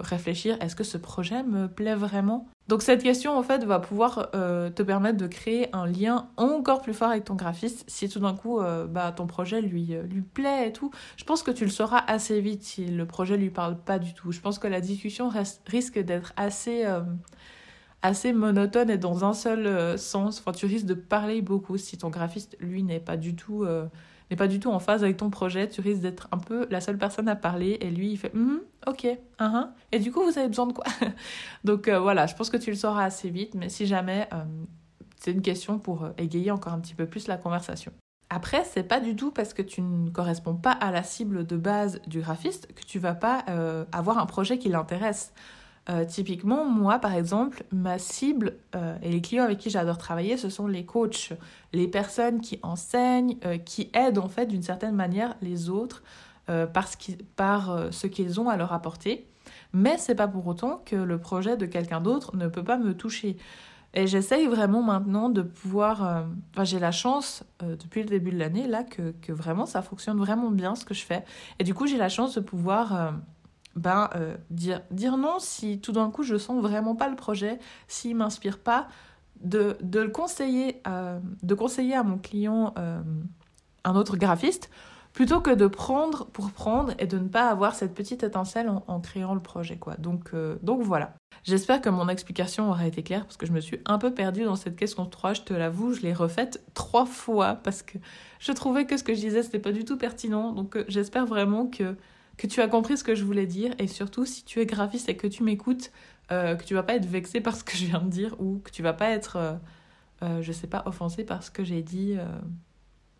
réfléchir 0.00 0.56
est-ce 0.60 0.76
que 0.76 0.84
ce 0.84 0.98
projet 0.98 1.42
me 1.42 1.68
plaît 1.68 1.94
vraiment? 1.94 2.46
Donc 2.68 2.82
cette 2.82 3.02
question 3.02 3.36
en 3.36 3.42
fait 3.42 3.64
va 3.64 3.80
pouvoir 3.80 4.28
euh, 4.36 4.70
te 4.70 4.84
permettre 4.84 5.18
de 5.18 5.26
créer 5.26 5.74
un 5.74 5.86
lien 5.86 6.28
encore 6.36 6.82
plus 6.82 6.94
fort 6.94 7.08
avec 7.08 7.24
ton 7.24 7.34
graphiste 7.34 7.84
si 7.88 8.08
tout 8.08 8.20
d'un 8.20 8.34
coup 8.34 8.60
euh, 8.60 8.86
bah, 8.86 9.10
ton 9.10 9.26
projet 9.26 9.60
lui, 9.60 9.88
euh, 9.92 10.04
lui 10.04 10.22
plaît 10.22 10.68
et 10.68 10.72
tout. 10.72 10.92
Je 11.16 11.24
pense 11.24 11.42
que 11.42 11.50
tu 11.50 11.64
le 11.64 11.70
sauras 11.70 12.04
assez 12.06 12.40
vite 12.40 12.62
si 12.62 12.86
le 12.86 13.06
projet 13.06 13.36
lui 13.36 13.50
parle 13.50 13.76
pas 13.76 13.98
du 13.98 14.14
tout. 14.14 14.30
Je 14.30 14.40
pense 14.40 14.60
que 14.60 14.68
la 14.68 14.80
discussion 14.80 15.30
risque 15.66 15.98
d'être 15.98 16.32
assez, 16.36 16.84
assez 18.02 18.32
monotone 18.32 18.88
et 18.88 18.98
dans 18.98 19.24
un 19.24 19.32
seul 19.32 19.98
sens. 19.98 20.38
Enfin, 20.38 20.52
tu 20.52 20.66
risques 20.66 20.86
de 20.86 20.94
parler 20.94 21.42
beaucoup 21.42 21.76
si 21.76 21.98
ton 21.98 22.08
graphiste 22.08 22.56
lui 22.60 22.84
n'est 22.84 23.00
pas 23.00 23.16
du 23.16 23.34
tout 23.34 23.66
n'est 24.30 24.36
pas 24.36 24.48
du 24.48 24.60
tout 24.60 24.70
en 24.70 24.78
phase 24.78 25.02
avec 25.02 25.16
ton 25.16 25.30
projet, 25.30 25.68
tu 25.68 25.80
risques 25.80 26.02
d'être 26.02 26.28
un 26.32 26.38
peu 26.38 26.66
la 26.70 26.80
seule 26.80 26.98
personne 26.98 27.28
à 27.28 27.36
parler 27.36 27.78
et 27.80 27.90
lui 27.90 28.12
il 28.12 28.16
fait 28.16 28.34
mm 28.34 28.60
ok, 28.86 29.04
uh 29.04 29.16
-huh. 29.38 29.68
et 29.92 29.98
du 29.98 30.10
coup 30.12 30.22
vous 30.22 30.38
avez 30.38 30.48
besoin 30.48 30.66
de 30.66 30.72
quoi? 30.72 30.84
Donc 31.64 31.88
euh, 31.88 31.98
voilà, 32.00 32.26
je 32.26 32.34
pense 32.34 32.50
que 32.50 32.56
tu 32.56 32.70
le 32.70 32.76
sauras 32.76 33.04
assez 33.04 33.30
vite, 33.30 33.54
mais 33.54 33.68
si 33.68 33.86
jamais 33.86 34.28
euh, 34.32 34.44
c'est 35.20 35.32
une 35.32 35.42
question 35.42 35.78
pour 35.78 36.04
euh, 36.04 36.10
égayer 36.16 36.50
encore 36.50 36.72
un 36.72 36.80
petit 36.80 36.94
peu 36.94 37.06
plus 37.06 37.26
la 37.28 37.36
conversation. 37.36 37.92
Après, 38.30 38.62
c'est 38.64 38.84
pas 38.84 39.00
du 39.00 39.16
tout 39.16 39.32
parce 39.32 39.52
que 39.54 39.62
tu 39.62 39.82
ne 39.82 40.08
corresponds 40.08 40.54
pas 40.54 40.70
à 40.70 40.92
la 40.92 41.02
cible 41.02 41.44
de 41.44 41.56
base 41.56 42.00
du 42.06 42.20
graphiste 42.20 42.72
que 42.74 42.84
tu 42.86 43.00
vas 43.00 43.14
pas 43.14 43.44
avoir 43.90 44.18
un 44.18 44.26
projet 44.26 44.56
qui 44.56 44.68
l'intéresse. 44.68 45.32
Euh, 45.88 46.04
typiquement, 46.04 46.66
moi, 46.66 46.98
par 46.98 47.14
exemple, 47.14 47.64
ma 47.72 47.98
cible 47.98 48.58
euh, 48.76 48.96
et 49.02 49.10
les 49.10 49.22
clients 49.22 49.44
avec 49.44 49.58
qui 49.58 49.70
j'adore 49.70 49.96
travailler, 49.96 50.36
ce 50.36 50.50
sont 50.50 50.66
les 50.66 50.84
coachs, 50.84 51.32
les 51.72 51.88
personnes 51.88 52.40
qui 52.40 52.60
enseignent, 52.62 53.38
euh, 53.46 53.56
qui 53.56 53.90
aident 53.94 54.18
en 54.18 54.28
fait 54.28 54.46
d'une 54.46 54.62
certaine 54.62 54.94
manière 54.94 55.36
les 55.42 55.68
autres 55.68 56.02
parce 56.72 56.98
par 57.36 57.92
ce 57.92 58.08
qu'ils 58.08 58.40
ont 58.40 58.48
à 58.48 58.56
leur 58.56 58.72
apporter. 58.72 59.28
Mais 59.72 59.96
c'est 59.98 60.16
pas 60.16 60.26
pour 60.26 60.48
autant 60.48 60.82
que 60.84 60.96
le 60.96 61.16
projet 61.16 61.56
de 61.56 61.64
quelqu'un 61.64 62.00
d'autre 62.00 62.36
ne 62.36 62.48
peut 62.48 62.64
pas 62.64 62.76
me 62.76 62.92
toucher. 62.92 63.36
Et 63.94 64.08
j'essaye 64.08 64.48
vraiment 64.48 64.82
maintenant 64.82 65.28
de 65.28 65.42
pouvoir. 65.42 66.24
Enfin, 66.52 66.64
j'ai 66.64 66.80
la 66.80 66.90
chance 66.90 67.44
depuis 67.60 68.02
le 68.02 68.08
début 68.08 68.32
de 68.32 68.38
l'année 68.38 68.66
là 68.66 68.82
que, 68.82 69.12
que, 69.22 69.30
vraiment 69.30 69.64
ça 69.64 69.80
fonctionne 69.80 70.18
vraiment 70.18 70.50
bien 70.50 70.74
ce 70.74 70.84
que 70.84 70.92
je 70.92 71.04
fais. 71.04 71.24
Et 71.60 71.62
du 71.62 71.72
coup, 71.72 71.86
j'ai 71.86 71.98
la 71.98 72.08
chance 72.08 72.34
de 72.34 72.40
pouvoir 72.40 73.14
ben, 73.76 74.10
euh, 74.16 74.36
dire, 74.50 74.82
dire 74.90 75.16
non 75.16 75.38
si 75.38 75.80
tout 75.80 75.92
d'un 75.92 76.10
coup 76.10 76.22
je 76.22 76.36
sens 76.36 76.60
vraiment 76.60 76.94
pas 76.94 77.08
le 77.08 77.16
projet, 77.16 77.58
s'il 77.88 78.16
m'inspire 78.16 78.58
pas, 78.58 78.88
de, 79.40 79.76
de, 79.80 80.00
le 80.00 80.10
conseiller, 80.10 80.80
à, 80.84 81.18
de 81.42 81.54
conseiller 81.54 81.94
à 81.94 82.02
mon 82.02 82.18
client 82.18 82.74
euh, 82.78 83.00
un 83.84 83.94
autre 83.96 84.16
graphiste, 84.16 84.70
plutôt 85.12 85.40
que 85.40 85.50
de 85.50 85.66
prendre 85.66 86.26
pour 86.26 86.50
prendre 86.50 86.92
et 86.98 87.06
de 87.06 87.18
ne 87.18 87.28
pas 87.28 87.48
avoir 87.48 87.74
cette 87.74 87.94
petite 87.94 88.22
étincelle 88.22 88.70
en, 88.86 89.00
créant 89.00 89.34
le 89.34 89.40
projet. 89.40 89.76
Quoi. 89.76 89.94
Donc, 89.96 90.30
euh, 90.34 90.56
donc 90.62 90.82
voilà. 90.82 91.14
J'espère 91.42 91.80
que 91.80 91.88
mon 91.88 92.08
explication 92.08 92.68
aura 92.68 92.86
été 92.86 93.02
claire 93.02 93.24
parce 93.24 93.36
que 93.36 93.46
je 93.46 93.52
me 93.52 93.60
suis 93.60 93.80
un 93.86 93.98
peu 93.98 94.12
perdue 94.12 94.44
dans 94.44 94.56
cette 94.56 94.76
question 94.76 95.06
3, 95.06 95.32
je 95.32 95.42
te 95.42 95.54
l'avoue, 95.54 95.94
je 95.94 96.02
l'ai 96.02 96.12
refaite 96.12 96.62
trois 96.74 97.06
fois 97.06 97.54
parce 97.54 97.82
que 97.82 97.98
je 98.38 98.52
trouvais 98.52 98.84
que 98.84 98.96
ce 98.96 99.02
que 99.02 99.14
je 99.14 99.20
disais 99.20 99.42
c'était 99.42 99.58
pas 99.58 99.72
du 99.72 99.84
tout 99.84 99.96
pertinent. 99.96 100.52
Donc 100.52 100.76
j'espère 100.86 101.24
vraiment 101.24 101.66
que 101.66 101.96
que 102.40 102.46
tu 102.46 102.62
as 102.62 102.68
compris 102.68 102.96
ce 102.96 103.04
que 103.04 103.14
je 103.14 103.22
voulais 103.22 103.44
dire 103.44 103.74
et 103.78 103.86
surtout 103.86 104.24
si 104.24 104.44
tu 104.44 104.60
es 104.60 104.66
graphiste 104.66 105.10
et 105.10 105.16
que 105.16 105.26
tu 105.26 105.42
m'écoutes, 105.42 105.92
euh, 106.32 106.56
que 106.56 106.64
tu 106.64 106.72
vas 106.72 106.82
pas 106.82 106.94
être 106.94 107.04
vexé 107.04 107.42
par 107.42 107.54
ce 107.54 107.62
que 107.62 107.76
je 107.76 107.84
viens 107.84 108.00
de 108.00 108.08
dire 108.08 108.34
ou 108.40 108.60
que 108.64 108.70
tu 108.70 108.82
vas 108.82 108.94
pas 108.94 109.10
être, 109.10 109.36
euh, 109.36 109.52
euh, 110.22 110.40
je 110.40 110.50
sais 110.50 110.66
pas, 110.66 110.82
offensé 110.86 111.22
par 111.22 111.42
ce 111.42 111.50
que 111.50 111.64
j'ai 111.64 111.82
dit. 111.82 112.16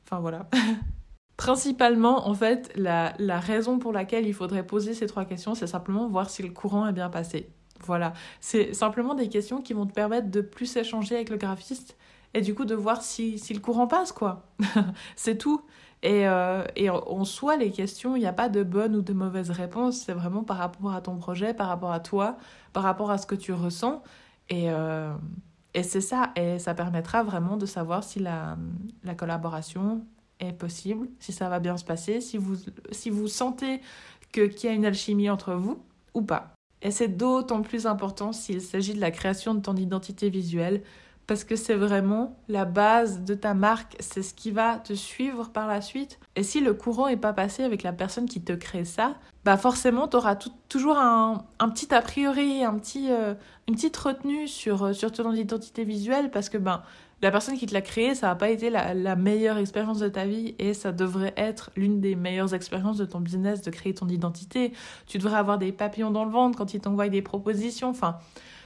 Enfin 0.06 0.20
voilà. 0.20 0.48
Principalement, 1.36 2.28
en 2.28 2.32
fait, 2.32 2.72
la, 2.76 3.12
la 3.18 3.40
raison 3.40 3.78
pour 3.78 3.92
laquelle 3.92 4.26
il 4.26 4.32
faudrait 4.32 4.66
poser 4.66 4.94
ces 4.94 5.06
trois 5.06 5.26
questions, 5.26 5.54
c'est 5.54 5.66
simplement 5.66 6.08
voir 6.08 6.30
si 6.30 6.42
le 6.42 6.48
courant 6.48 6.86
est 6.86 6.94
bien 6.94 7.10
passé. 7.10 7.50
Voilà, 7.84 8.14
c'est 8.40 8.72
simplement 8.72 9.14
des 9.14 9.28
questions 9.28 9.60
qui 9.60 9.74
vont 9.74 9.84
te 9.84 9.92
permettre 9.92 10.30
de 10.30 10.40
plus 10.40 10.76
échanger 10.76 11.16
avec 11.16 11.28
le 11.28 11.36
graphiste 11.36 11.98
et 12.32 12.40
du 12.40 12.54
coup 12.54 12.64
de 12.64 12.74
voir 12.74 13.02
si, 13.02 13.38
si 13.38 13.52
le 13.52 13.60
courant 13.60 13.86
passe, 13.86 14.12
quoi. 14.12 14.46
c'est 15.16 15.36
tout. 15.36 15.62
Et, 16.02 16.26
euh, 16.26 16.64
et 16.76 16.88
en 16.88 17.24
soi, 17.24 17.56
les 17.56 17.70
questions, 17.70 18.16
il 18.16 18.20
n'y 18.20 18.26
a 18.26 18.32
pas 18.32 18.48
de 18.48 18.62
bonne 18.62 18.96
ou 18.96 19.02
de 19.02 19.12
mauvaise 19.12 19.50
réponse. 19.50 19.98
C'est 19.98 20.14
vraiment 20.14 20.44
par 20.44 20.56
rapport 20.56 20.94
à 20.94 21.00
ton 21.02 21.16
projet, 21.16 21.52
par 21.52 21.68
rapport 21.68 21.92
à 21.92 22.00
toi, 22.00 22.38
par 22.72 22.82
rapport 22.82 23.10
à 23.10 23.18
ce 23.18 23.26
que 23.26 23.34
tu 23.34 23.52
ressens. 23.52 24.02
Et, 24.48 24.70
euh, 24.70 25.12
c'est 25.74 26.00
ça. 26.00 26.32
Et 26.36 26.58
ça 26.58 26.74
permettra 26.74 27.22
vraiment 27.22 27.56
de 27.56 27.66
savoir 27.66 28.02
si 28.02 28.18
la, 28.18 28.56
la 29.04 29.14
collaboration 29.14 30.04
est 30.40 30.52
possible, 30.52 31.08
si 31.18 31.32
ça 31.32 31.48
va 31.48 31.60
bien 31.60 31.76
se 31.76 31.84
passer, 31.84 32.20
si 32.20 32.38
vous 32.38 33.28
sentez 33.28 33.80
qu'il 34.32 34.64
y 34.64 34.68
a 34.68 34.72
une 34.72 34.86
alchimie 34.86 35.28
entre 35.28 35.54
vous 35.54 35.82
ou 36.14 36.22
pas. 36.22 36.54
Et 36.82 36.90
c'est 36.90 37.08
d'autant 37.08 37.62
plus 37.62 37.86
important 37.86 38.32
s'il 38.32 38.62
s'agit 38.62 38.94
de 38.94 39.00
la 39.00 39.10
création 39.10 39.54
de 39.54 39.60
ton 39.60 39.76
identité 39.76 40.30
visuelle 40.30 40.82
parce 41.30 41.44
que 41.44 41.54
c'est 41.54 41.76
vraiment 41.76 42.36
la 42.48 42.64
base 42.64 43.20
de 43.20 43.34
ta 43.34 43.54
marque, 43.54 43.94
c'est 44.00 44.20
ce 44.20 44.34
qui 44.34 44.50
va 44.50 44.78
te 44.78 44.94
suivre 44.94 45.50
par 45.50 45.68
la 45.68 45.80
suite. 45.80 46.18
Et 46.34 46.42
si 46.42 46.58
le 46.58 46.74
courant 46.74 47.06
est 47.06 47.16
pas 47.16 47.32
passé 47.32 47.62
avec 47.62 47.84
la 47.84 47.92
personne 47.92 48.26
qui 48.26 48.42
te 48.42 48.52
crée 48.52 48.84
ça, 48.84 49.14
bah 49.44 49.56
forcément 49.56 50.08
tu 50.08 50.16
auras 50.16 50.34
toujours 50.68 50.98
un, 50.98 51.46
petit 51.72 51.94
a 51.94 52.02
priori, 52.02 52.64
un 52.64 52.76
petit, 52.76 53.12
euh, 53.12 53.34
une 53.68 53.76
petite 53.76 53.96
retenue 53.96 54.48
sur, 54.48 54.86
euh, 54.86 54.92
sur 54.92 55.12
ton 55.12 55.32
identité 55.32 55.84
visuelle 55.84 56.32
parce 56.32 56.48
que 56.48 56.58
ben 56.58 56.82
la 57.22 57.30
personne 57.30 57.56
qui 57.56 57.66
te 57.66 57.74
l'a 57.74 57.82
créé, 57.82 58.16
ça 58.16 58.26
n'a 58.26 58.34
pas 58.34 58.50
été 58.50 58.68
la, 58.68 58.92
la, 58.92 59.14
meilleure 59.14 59.58
expérience 59.58 60.00
de 60.00 60.08
ta 60.08 60.26
vie 60.26 60.56
et 60.58 60.74
ça 60.74 60.90
devrait 60.90 61.34
être 61.36 61.70
l'une 61.76 62.00
des 62.00 62.16
meilleures 62.16 62.54
expériences 62.54 62.96
de 62.96 63.04
ton 63.04 63.20
business 63.20 63.62
de 63.62 63.70
créer 63.70 63.94
ton 63.94 64.08
identité. 64.08 64.72
Tu 65.06 65.18
devrais 65.18 65.38
avoir 65.38 65.58
des 65.58 65.70
papillons 65.70 66.10
dans 66.10 66.24
le 66.24 66.32
ventre 66.32 66.58
quand 66.58 66.74
ils 66.74 66.80
t'envoient 66.80 67.08
des 67.08 67.22
propositions. 67.22 67.90
Enfin, 67.90 68.18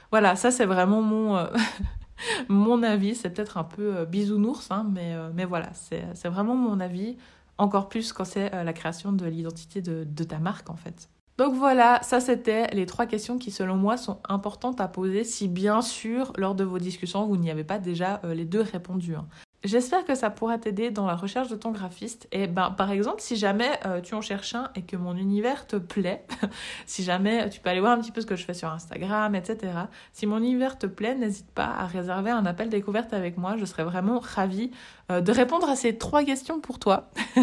voilà, 0.09 0.35
ça 0.35 0.49
c'est 0.49 0.65
vraiment 0.65 1.03
mon, 1.03 1.37
euh, 1.37 1.45
mon 2.49 2.83
avis, 2.83 3.15
c'est 3.15 3.29
peut-être 3.29 3.57
un 3.57 3.63
peu 3.63 3.97
euh, 3.97 4.05
bisounours, 4.05 4.71
hein, 4.71 4.87
mais, 4.91 5.13
euh, 5.15 5.29
mais 5.33 5.45
voilà, 5.45 5.71
c'est 5.73 6.27
vraiment 6.27 6.55
mon 6.55 6.79
avis, 6.79 7.17
encore 7.57 7.89
plus 7.89 8.13
quand 8.13 8.25
c'est 8.25 8.53
euh, 8.53 8.63
la 8.63 8.73
création 8.73 9.11
de 9.11 9.25
l'identité 9.25 9.81
de, 9.81 10.23
ta 10.23 10.39
marque 10.39 10.69
en 10.69 10.75
fait. 10.75 11.09
Donc 11.37 11.53
voilà, 11.53 11.99
ça 12.01 12.21
c'était 12.21 12.67
les 12.67 12.85
trois 12.85 13.05
questions 13.05 13.37
qui 13.37 13.51
selon 13.51 13.75
moi 13.75 13.97
sont 13.97 14.19
importantes 14.29 14.79
à 14.79 14.87
poser 14.87 15.25
si 15.25 15.49
bien 15.49 15.81
sûr 15.81 16.31
lors 16.37 16.55
de 16.55 16.63
vos 16.63 16.79
discussions 16.79 17.25
vous 17.25 17.35
n'y 17.35 17.51
avez 17.51 17.65
pas 17.65 17.77
déjà 17.77 18.21
les 18.23 18.45
deux 18.45 18.61
répondus. 18.61 19.15
Hein. 19.15 19.27
J'espère 19.65 20.05
que 20.05 20.13
ça 20.13 20.29
pourra 20.29 20.59
t'aider 20.59 20.91
dans 20.91 21.07
la 21.07 21.15
recherche 21.15 21.47
de 21.47 21.55
ton 21.55 21.71
graphiste. 21.71 22.27
Et 22.31 22.45
ben, 22.45 22.69
par 22.69 22.91
exemple, 22.91 23.19
si 23.19 23.35
jamais 23.35 23.71
euh, 23.87 23.99
tu 23.99 24.13
en 24.13 24.21
cherches 24.21 24.53
un 24.53 24.69
et 24.75 24.83
que 24.83 24.95
mon 24.95 25.17
univers 25.17 25.65
te 25.65 25.75
plaît, 25.75 26.23
si 26.85 27.03
jamais 27.03 27.49
tu 27.49 27.59
peux 27.59 27.71
aller 27.71 27.79
voir 27.79 27.93
un 27.93 27.99
petit 27.99 28.11
peu 28.11 28.21
ce 28.21 28.27
que 28.27 28.35
je 28.35 28.45
fais 28.45 28.53
sur 28.53 28.69
Instagram, 28.69 29.33
etc. 29.33 29.73
Si 30.13 30.27
mon 30.27 30.37
univers 30.37 30.77
te 30.77 30.85
plaît, 30.85 31.15
n'hésite 31.15 31.49
pas 31.49 31.65
à 31.65 31.87
réserver 31.87 32.29
un 32.29 32.45
appel 32.45 32.69
découverte 32.69 33.11
avec 33.11 33.37
moi. 33.37 33.57
Je 33.57 33.65
serais 33.65 33.83
vraiment 33.83 34.19
ravie 34.19 34.69
euh, 35.11 35.19
de 35.19 35.31
répondre 35.31 35.67
à 35.67 35.75
ces 35.75 35.97
trois 35.97 36.23
questions 36.23 36.59
pour 36.61 36.79
toi. 36.79 37.09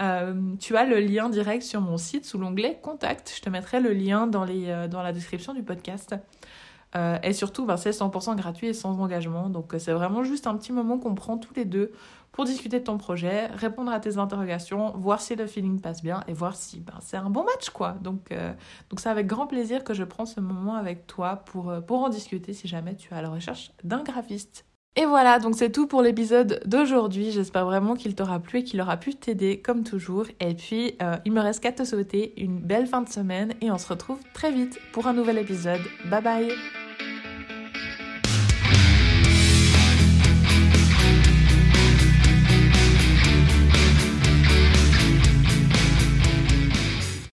Euh, 0.00 0.56
tu 0.58 0.74
as 0.76 0.84
le 0.84 0.98
lien 0.98 1.28
direct 1.28 1.62
sur 1.62 1.80
mon 1.80 1.96
site 1.96 2.24
sous 2.24 2.38
l'onglet 2.38 2.80
Contact. 2.82 3.34
Je 3.36 3.42
te 3.42 3.50
mettrai 3.50 3.78
le 3.78 3.92
lien 3.92 4.26
dans, 4.26 4.42
les, 4.42 4.88
dans 4.90 5.02
la 5.02 5.12
description 5.12 5.52
du 5.52 5.62
podcast. 5.62 6.16
Euh, 6.94 7.18
et 7.22 7.32
surtout, 7.32 7.64
ben, 7.64 7.76
c'est 7.76 7.90
100% 7.90 8.36
gratuit 8.36 8.68
et 8.68 8.74
sans 8.74 9.00
engagement. 9.00 9.48
Donc, 9.48 9.74
euh, 9.74 9.78
c'est 9.78 9.92
vraiment 9.92 10.24
juste 10.24 10.46
un 10.46 10.56
petit 10.56 10.72
moment 10.72 10.98
qu'on 10.98 11.14
prend 11.14 11.38
tous 11.38 11.54
les 11.54 11.64
deux 11.64 11.92
pour 12.32 12.44
discuter 12.44 12.80
de 12.80 12.84
ton 12.84 12.96
projet, 12.96 13.46
répondre 13.48 13.92
à 13.92 14.00
tes 14.00 14.16
interrogations, 14.16 14.92
voir 14.96 15.20
si 15.20 15.36
le 15.36 15.46
feeling 15.46 15.80
passe 15.80 16.02
bien 16.02 16.22
et 16.28 16.32
voir 16.32 16.56
si 16.56 16.80
ben, 16.80 16.94
c'est 17.00 17.18
un 17.18 17.28
bon 17.30 17.44
match, 17.44 17.70
quoi. 17.70 17.96
Donc, 18.00 18.32
euh, 18.32 18.52
donc 18.88 19.00
c'est 19.00 19.10
avec 19.10 19.26
grand 19.26 19.46
plaisir 19.46 19.84
que 19.84 19.92
je 19.92 20.04
prends 20.04 20.24
ce 20.24 20.40
moment 20.40 20.74
avec 20.74 21.06
toi 21.06 21.36
pour, 21.46 21.68
en 21.68 22.08
discuter 22.08 22.54
si 22.54 22.68
jamais 22.68 22.96
tu 22.96 23.12
es 23.12 23.16
à 23.16 23.22
la 23.22 23.28
recherche 23.28 23.72
d'un 23.84 24.02
graphiste. 24.02 24.64
Et 24.96 25.06
voilà, 25.06 25.38
donc 25.38 25.54
c'est 25.56 25.72
tout 25.72 25.86
pour 25.86 26.02
l'épisode 26.02 26.60
d'aujourd'hui. 26.66 27.30
J'espère 27.30 27.64
vraiment 27.64 27.94
qu'il 27.94 28.14
t'aura 28.14 28.40
plu 28.40 28.58
et 28.58 28.64
qu'il 28.64 28.80
aura 28.80 28.98
pu 28.98 29.14
t'aider 29.14 29.60
comme 29.60 29.84
toujours. 29.84 30.26
Et 30.40 30.54
puis, 30.54 30.98
il 31.24 31.32
me 31.32 31.40
reste 31.40 31.60
qu'à 31.60 31.72
te 31.72 31.82
souhaiter 31.84 32.38
une 32.42 32.60
belle 32.60 32.86
fin 32.86 33.00
de 33.00 33.08
semaine 33.08 33.54
et 33.62 33.70
on 33.70 33.78
se 33.78 33.88
retrouve 33.88 34.20
très 34.34 34.52
vite 34.52 34.78
pour 34.92 35.06
un 35.06 35.14
nouvel 35.14 35.38
épisode. 35.38 35.80
Bye 36.10 36.22
bye 36.22 36.81